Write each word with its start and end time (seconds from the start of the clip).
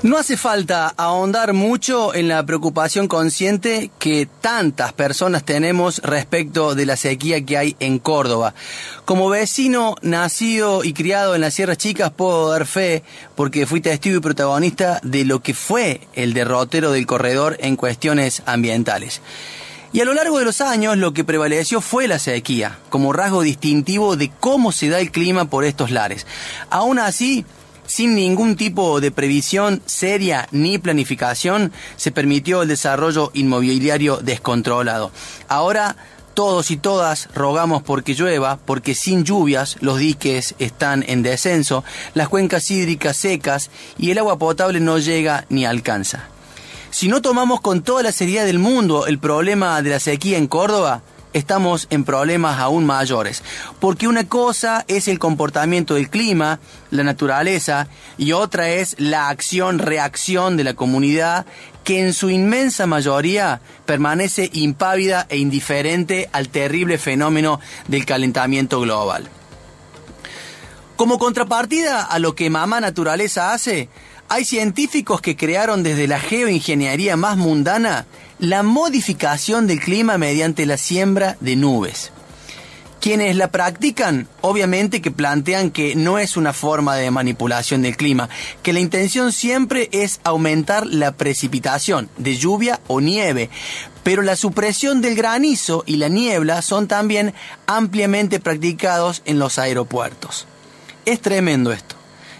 No 0.00 0.16
hace 0.16 0.36
falta 0.36 0.94
ahondar 0.96 1.54
mucho 1.54 2.14
en 2.14 2.28
la 2.28 2.46
preocupación 2.46 3.08
consciente 3.08 3.90
que 3.98 4.28
tantas 4.40 4.92
personas 4.92 5.42
tenemos 5.42 5.98
respecto 6.04 6.76
de 6.76 6.86
la 6.86 6.96
sequía 6.96 7.44
que 7.44 7.58
hay 7.58 7.76
en 7.80 7.98
Córdoba. 7.98 8.54
Como 9.04 9.28
vecino 9.28 9.96
nacido 10.02 10.84
y 10.84 10.92
criado 10.92 11.34
en 11.34 11.40
las 11.40 11.54
Sierras 11.54 11.78
Chicas 11.78 12.12
puedo 12.12 12.48
dar 12.48 12.64
fe 12.64 13.02
porque 13.34 13.66
fui 13.66 13.80
testigo 13.80 14.18
y 14.18 14.20
protagonista 14.20 15.00
de 15.02 15.24
lo 15.24 15.42
que 15.42 15.52
fue 15.52 16.02
el 16.14 16.32
derrotero 16.32 16.92
del 16.92 17.04
corredor 17.04 17.56
en 17.58 17.74
cuestiones 17.74 18.44
ambientales. 18.46 19.20
Y 19.92 20.00
a 20.00 20.04
lo 20.04 20.14
largo 20.14 20.38
de 20.38 20.44
los 20.44 20.60
años 20.60 20.96
lo 20.96 21.12
que 21.12 21.24
prevaleció 21.24 21.80
fue 21.80 22.06
la 22.06 22.20
sequía, 22.20 22.78
como 22.88 23.12
rasgo 23.12 23.42
distintivo 23.42 24.16
de 24.16 24.30
cómo 24.38 24.70
se 24.70 24.90
da 24.90 25.00
el 25.00 25.10
clima 25.10 25.46
por 25.46 25.64
estos 25.64 25.90
lares. 25.90 26.24
Aún 26.70 26.98
así, 26.98 27.44
sin 27.88 28.14
ningún 28.14 28.54
tipo 28.54 29.00
de 29.00 29.10
previsión 29.10 29.82
seria 29.86 30.46
ni 30.52 30.78
planificación, 30.78 31.72
se 31.96 32.12
permitió 32.12 32.62
el 32.62 32.68
desarrollo 32.68 33.30
inmobiliario 33.34 34.18
descontrolado. 34.18 35.10
Ahora 35.48 35.96
todos 36.34 36.70
y 36.70 36.76
todas 36.76 37.28
rogamos 37.34 37.82
porque 37.82 38.14
llueva, 38.14 38.58
porque 38.64 38.94
sin 38.94 39.24
lluvias 39.24 39.76
los 39.80 39.98
diques 39.98 40.54
están 40.60 41.04
en 41.08 41.24
descenso, 41.24 41.82
las 42.14 42.28
cuencas 42.28 42.70
hídricas 42.70 43.16
secas 43.16 43.70
y 43.98 44.12
el 44.12 44.18
agua 44.18 44.38
potable 44.38 44.78
no 44.78 44.98
llega 44.98 45.46
ni 45.48 45.66
alcanza. 45.66 46.28
Si 46.90 47.08
no 47.08 47.22
tomamos 47.22 47.60
con 47.60 47.82
toda 47.82 48.02
la 48.02 48.12
seriedad 48.12 48.44
del 48.44 48.58
mundo 48.58 49.06
el 49.06 49.18
problema 49.18 49.82
de 49.82 49.90
la 49.90 49.98
sequía 49.98 50.38
en 50.38 50.46
Córdoba, 50.46 51.02
estamos 51.32 51.86
en 51.90 52.04
problemas 52.04 52.58
aún 52.58 52.84
mayores. 52.86 53.42
Porque 53.80 54.08
una 54.08 54.28
cosa 54.28 54.84
es 54.88 55.08
el 55.08 55.18
comportamiento 55.18 55.94
del 55.94 56.10
clima, 56.10 56.60
la 56.90 57.04
naturaleza, 57.04 57.88
y 58.16 58.32
otra 58.32 58.70
es 58.70 58.96
la 58.98 59.28
acción-reacción 59.28 60.56
de 60.56 60.64
la 60.64 60.74
comunidad 60.74 61.46
que 61.84 62.00
en 62.00 62.12
su 62.12 62.28
inmensa 62.28 62.86
mayoría 62.86 63.60
permanece 63.86 64.50
impávida 64.52 65.26
e 65.30 65.38
indiferente 65.38 66.28
al 66.32 66.50
terrible 66.50 66.98
fenómeno 66.98 67.60
del 67.86 68.04
calentamiento 68.04 68.80
global. 68.80 69.28
Como 70.96 71.18
contrapartida 71.18 72.02
a 72.02 72.18
lo 72.18 72.34
que 72.34 72.50
mamá 72.50 72.80
naturaleza 72.80 73.54
hace, 73.54 73.88
hay 74.28 74.44
científicos 74.44 75.20
que 75.20 75.36
crearon 75.36 75.82
desde 75.82 76.06
la 76.06 76.20
geoingeniería 76.20 77.16
más 77.16 77.36
mundana 77.36 78.06
la 78.38 78.62
modificación 78.62 79.66
del 79.66 79.80
clima 79.80 80.18
mediante 80.18 80.66
la 80.66 80.76
siembra 80.76 81.36
de 81.40 81.56
nubes. 81.56 82.12
Quienes 83.00 83.36
la 83.36 83.50
practican, 83.50 84.28
obviamente 84.40 85.00
que 85.00 85.10
plantean 85.10 85.70
que 85.70 85.94
no 85.94 86.18
es 86.18 86.36
una 86.36 86.52
forma 86.52 86.96
de 86.96 87.10
manipulación 87.10 87.82
del 87.82 87.96
clima, 87.96 88.28
que 88.62 88.72
la 88.72 88.80
intención 88.80 89.32
siempre 89.32 89.88
es 89.92 90.20
aumentar 90.24 90.84
la 90.86 91.12
precipitación 91.12 92.10
de 92.18 92.36
lluvia 92.36 92.80
o 92.88 93.00
nieve, 93.00 93.50
pero 94.02 94.22
la 94.22 94.36
supresión 94.36 95.00
del 95.00 95.14
granizo 95.14 95.84
y 95.86 95.96
la 95.96 96.08
niebla 96.08 96.60
son 96.60 96.88
también 96.88 97.34
ampliamente 97.66 98.40
practicados 98.40 99.22
en 99.26 99.38
los 99.38 99.58
aeropuertos. 99.58 100.46
Es 101.04 101.20
tremendo 101.20 101.72
esto. 101.72 101.97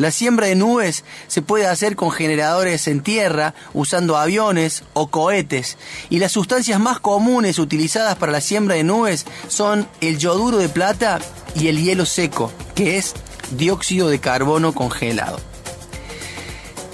La 0.00 0.10
siembra 0.10 0.46
de 0.46 0.54
nubes 0.54 1.04
se 1.26 1.42
puede 1.42 1.66
hacer 1.66 1.94
con 1.94 2.10
generadores 2.10 2.88
en 2.88 3.02
tierra, 3.02 3.52
usando 3.74 4.16
aviones 4.16 4.82
o 4.94 5.08
cohetes. 5.08 5.76
Y 6.08 6.20
las 6.20 6.32
sustancias 6.32 6.80
más 6.80 7.00
comunes 7.00 7.58
utilizadas 7.58 8.16
para 8.16 8.32
la 8.32 8.40
siembra 8.40 8.76
de 8.76 8.82
nubes 8.82 9.26
son 9.48 9.86
el 10.00 10.16
yoduro 10.16 10.56
de 10.56 10.70
plata 10.70 11.18
y 11.54 11.68
el 11.68 11.84
hielo 11.84 12.06
seco, 12.06 12.50
que 12.74 12.96
es 12.96 13.12
dióxido 13.50 14.08
de 14.08 14.20
carbono 14.20 14.72
congelado. 14.72 15.49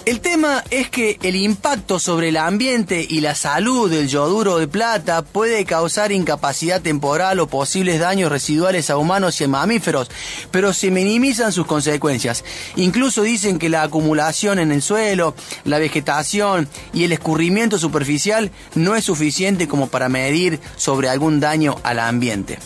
El 0.06 0.20
tema 0.20 0.62
es 0.70 0.88
que 0.88 1.18
el 1.24 1.34
impacto 1.34 1.98
sobre 1.98 2.28
el 2.28 2.36
ambiente 2.36 3.04
y 3.10 3.18
la 3.22 3.34
salud 3.34 3.90
del 3.90 4.06
yoduro 4.06 4.58
de 4.58 4.68
plata 4.68 5.22
puede 5.22 5.64
causar 5.64 6.12
incapacidad 6.12 6.80
temporal 6.80 7.40
o 7.40 7.48
posibles 7.48 7.98
daños 7.98 8.30
residuales 8.30 8.88
a 8.88 8.98
humanos 8.98 9.40
y 9.40 9.44
a 9.44 9.48
mamíferos, 9.48 10.08
pero 10.52 10.72
se 10.72 10.92
minimizan 10.92 11.50
sus 11.50 11.66
consecuencias. 11.66 12.44
Incluso 12.76 13.22
dicen 13.22 13.58
que 13.58 13.68
la 13.68 13.82
acumulación 13.82 14.60
en 14.60 14.70
el 14.70 14.80
suelo, 14.80 15.34
la 15.64 15.80
vegetación 15.80 16.68
y 16.92 17.02
el 17.02 17.10
escurrimiento 17.10 17.76
superficial 17.76 18.52
no 18.76 18.94
es 18.94 19.02
suficiente 19.02 19.66
como 19.66 19.88
para 19.88 20.08
medir 20.08 20.60
sobre 20.76 21.08
algún 21.08 21.40
daño 21.40 21.80
al 21.82 21.98
ambiente. 21.98 22.60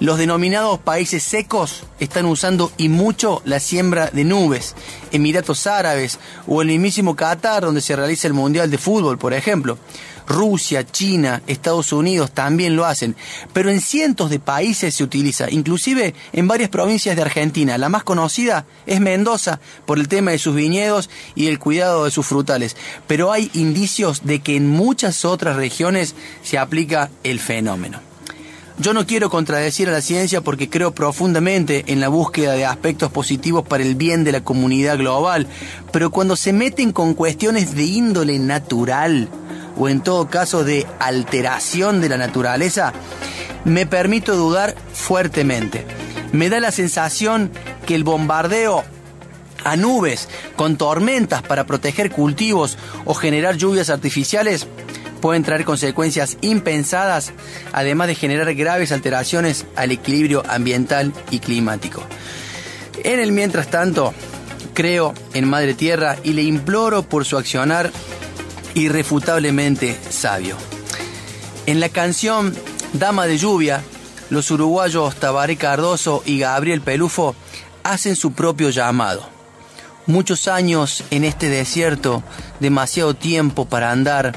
Los 0.00 0.16
denominados 0.16 0.78
países 0.78 1.24
secos 1.24 1.82
están 1.98 2.26
usando 2.26 2.70
y 2.76 2.88
mucho 2.88 3.42
la 3.44 3.58
siembra 3.58 4.10
de 4.12 4.22
nubes. 4.22 4.76
Emiratos 5.10 5.66
Árabes 5.66 6.20
o 6.46 6.62
el 6.62 6.68
mismísimo 6.68 7.16
Qatar 7.16 7.64
donde 7.64 7.80
se 7.80 7.96
realiza 7.96 8.28
el 8.28 8.32
Mundial 8.32 8.70
de 8.70 8.78
Fútbol, 8.78 9.18
por 9.18 9.34
ejemplo. 9.34 9.76
Rusia, 10.28 10.86
China, 10.86 11.42
Estados 11.48 11.90
Unidos 11.92 12.30
también 12.30 12.76
lo 12.76 12.84
hacen, 12.84 13.16
pero 13.52 13.70
en 13.70 13.80
cientos 13.80 14.30
de 14.30 14.38
países 14.38 14.94
se 14.94 15.02
utiliza, 15.02 15.50
inclusive 15.50 16.14
en 16.32 16.46
varias 16.46 16.68
provincias 16.68 17.16
de 17.16 17.22
Argentina. 17.22 17.76
La 17.76 17.88
más 17.88 18.04
conocida 18.04 18.66
es 18.86 19.00
Mendoza 19.00 19.58
por 19.84 19.98
el 19.98 20.06
tema 20.06 20.30
de 20.30 20.38
sus 20.38 20.54
viñedos 20.54 21.10
y 21.34 21.48
el 21.48 21.58
cuidado 21.58 22.04
de 22.04 22.12
sus 22.12 22.26
frutales, 22.26 22.76
pero 23.08 23.32
hay 23.32 23.50
indicios 23.54 24.24
de 24.24 24.40
que 24.40 24.54
en 24.54 24.68
muchas 24.68 25.24
otras 25.24 25.56
regiones 25.56 26.14
se 26.44 26.58
aplica 26.58 27.10
el 27.24 27.40
fenómeno. 27.40 28.07
Yo 28.80 28.94
no 28.94 29.06
quiero 29.06 29.28
contradecir 29.28 29.88
a 29.88 29.92
la 29.92 30.00
ciencia 30.00 30.40
porque 30.40 30.70
creo 30.70 30.92
profundamente 30.92 31.84
en 31.88 31.98
la 31.98 32.06
búsqueda 32.06 32.52
de 32.52 32.64
aspectos 32.64 33.10
positivos 33.10 33.66
para 33.66 33.82
el 33.82 33.96
bien 33.96 34.22
de 34.22 34.30
la 34.30 34.44
comunidad 34.44 34.98
global, 34.98 35.48
pero 35.92 36.10
cuando 36.10 36.36
se 36.36 36.52
meten 36.52 36.92
con 36.92 37.14
cuestiones 37.14 37.74
de 37.74 37.82
índole 37.82 38.38
natural, 38.38 39.28
o 39.76 39.88
en 39.88 40.00
todo 40.00 40.28
caso 40.28 40.62
de 40.62 40.86
alteración 41.00 42.00
de 42.00 42.08
la 42.08 42.18
naturaleza, 42.18 42.92
me 43.64 43.84
permito 43.84 44.36
dudar 44.36 44.76
fuertemente. 44.92 45.84
Me 46.30 46.48
da 46.48 46.60
la 46.60 46.70
sensación 46.70 47.50
que 47.84 47.96
el 47.96 48.04
bombardeo 48.04 48.84
a 49.64 49.76
nubes 49.76 50.28
con 50.54 50.76
tormentas 50.76 51.42
para 51.42 51.66
proteger 51.66 52.12
cultivos 52.12 52.78
o 53.04 53.14
generar 53.14 53.56
lluvias 53.56 53.90
artificiales 53.90 54.68
pueden 55.18 55.42
traer 55.42 55.64
consecuencias 55.64 56.38
impensadas, 56.40 57.32
además 57.72 58.08
de 58.08 58.14
generar 58.14 58.54
graves 58.54 58.92
alteraciones 58.92 59.66
al 59.76 59.92
equilibrio 59.92 60.42
ambiental 60.48 61.12
y 61.30 61.40
climático. 61.40 62.02
En 63.04 63.20
el 63.20 63.32
mientras 63.32 63.68
tanto, 63.68 64.14
creo 64.74 65.14
en 65.34 65.48
Madre 65.48 65.74
Tierra 65.74 66.16
y 66.24 66.32
le 66.32 66.42
imploro 66.42 67.02
por 67.02 67.24
su 67.24 67.36
accionar 67.36 67.90
irrefutablemente 68.74 69.96
sabio. 70.10 70.56
En 71.66 71.80
la 71.80 71.88
canción 71.88 72.54
Dama 72.92 73.26
de 73.26 73.38
Lluvia, 73.38 73.82
los 74.30 74.50
uruguayos 74.50 75.16
Tabaré 75.16 75.56
Cardoso 75.56 76.22
y 76.24 76.38
Gabriel 76.38 76.80
Pelufo 76.80 77.34
hacen 77.82 78.16
su 78.16 78.32
propio 78.32 78.70
llamado. 78.70 79.28
Muchos 80.06 80.48
años 80.48 81.04
en 81.10 81.24
este 81.24 81.48
desierto, 81.50 82.22
demasiado 82.60 83.14
tiempo 83.14 83.66
para 83.66 83.90
andar, 83.90 84.34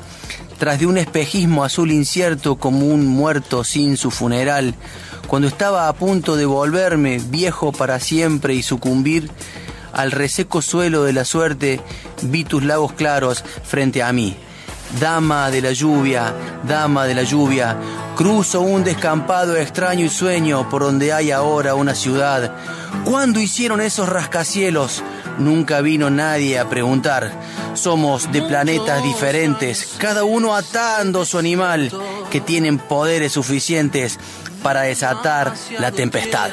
tras 0.61 0.79
de 0.79 0.85
un 0.85 0.99
espejismo 0.99 1.63
azul 1.63 1.91
incierto 1.91 2.55
como 2.55 2.85
un 2.85 3.07
muerto 3.07 3.63
sin 3.63 3.97
su 3.97 4.11
funeral, 4.11 4.75
cuando 5.25 5.47
estaba 5.47 5.87
a 5.87 5.93
punto 5.93 6.35
de 6.35 6.45
volverme 6.45 7.17
viejo 7.17 7.71
para 7.71 7.99
siempre 7.99 8.53
y 8.53 8.61
sucumbir 8.61 9.31
al 9.91 10.11
reseco 10.11 10.61
suelo 10.61 11.03
de 11.03 11.13
la 11.13 11.25
suerte, 11.25 11.81
vi 12.21 12.43
tus 12.43 12.63
lagos 12.63 12.93
claros 12.93 13.43
frente 13.63 14.03
a 14.03 14.13
mí. 14.13 14.37
Dama 14.99 15.49
de 15.49 15.63
la 15.63 15.71
lluvia, 15.71 16.31
dama 16.67 17.07
de 17.07 17.15
la 17.15 17.23
lluvia, 17.23 17.77
cruzo 18.15 18.61
un 18.61 18.83
descampado 18.83 19.57
extraño 19.57 20.05
y 20.05 20.09
sueño 20.09 20.69
por 20.69 20.83
donde 20.83 21.11
hay 21.11 21.31
ahora 21.31 21.73
una 21.73 21.95
ciudad. 21.95 22.53
¿Cuándo 23.03 23.39
hicieron 23.39 23.81
esos 23.81 24.07
rascacielos? 24.07 25.01
Nunca 25.39 25.81
vino 25.81 26.11
nadie 26.11 26.59
a 26.59 26.69
preguntar. 26.69 27.31
Somos 27.73 28.31
de 28.31 28.41
planetas 28.41 29.03
diferentes, 29.03 29.95
cada 29.97 30.23
uno 30.23 30.55
atando 30.55 31.25
su 31.25 31.37
animal, 31.37 31.91
que 32.29 32.41
tienen 32.41 32.77
poderes 32.77 33.33
suficientes 33.33 34.19
para 34.61 34.81
desatar 34.81 35.53
la 35.79 35.91
tempestad. 35.91 36.51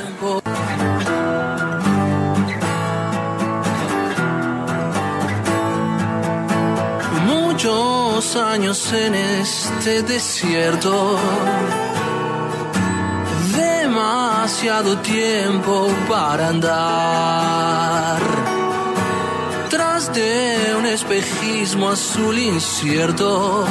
muchos 7.59 8.37
años 8.37 8.93
en 8.93 9.17
este 9.17 10.03
desierto. 10.05 11.19
Demasiado 13.57 14.99
tiempo 14.99 15.89
para 16.09 16.51
andar. 16.51 18.38
Espejismo 21.01 21.91
azul 21.91 22.37
incierto. 22.37 23.65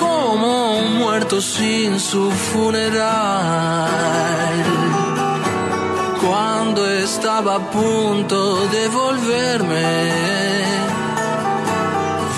Como 0.00 0.78
un 0.78 0.96
muerto 0.96 1.38
sin 1.42 2.00
su 2.00 2.30
funeral 2.30 3.90
cuando 6.26 6.88
estaba 6.88 7.56
a 7.56 7.70
punto 7.70 8.66
de 8.68 8.88
volverme 8.88 10.14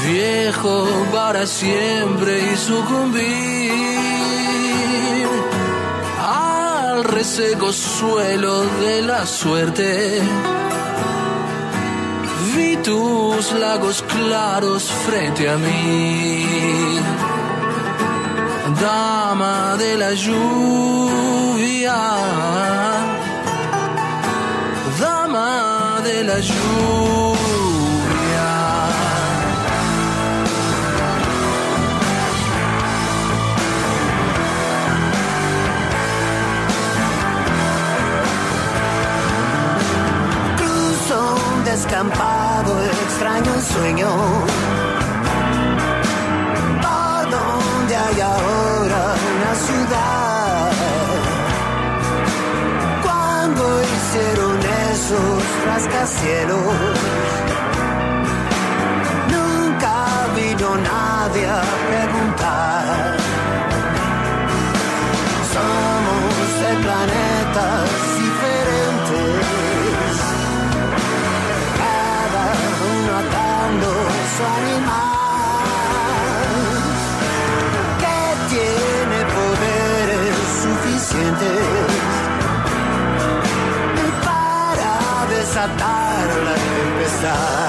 viejo 0.04 0.88
para 1.12 1.46
siempre 1.46 2.40
y 2.52 2.56
sucumbir 2.56 3.68
al 6.18 7.04
reseco 7.04 7.72
suelo 7.72 8.64
de 8.80 9.02
la 9.02 9.24
suerte. 9.26 10.67
Tus 12.88 13.52
lagos 13.52 14.02
claros 14.14 14.84
frente 15.06 15.46
a 15.46 15.56
mí, 15.58 16.98
dama 18.80 19.76
de 19.76 19.98
la 19.98 20.12
lluvia 20.14 20.98
dama 24.98 26.00
de 26.02 26.24
la 26.24 26.38
lluvia. 26.40 26.58
Descampado, 41.64 42.37
extraño 42.82 43.52
sueño. 43.60 44.08
¿A 46.84 47.24
dónde 47.34 47.96
hay 47.96 48.20
ahora 48.20 49.02
una 49.34 49.54
ciudad? 49.66 50.72
Cuando 53.02 53.82
hicieron 53.82 54.58
esos 54.92 55.66
rascacielos. 55.66 56.74
Nunca 59.32 59.94
vino 60.36 60.76
nadie 60.76 61.77
para 87.20 87.32
desatar 87.32 87.34
la 87.34 87.34
tempestad. 87.34 87.67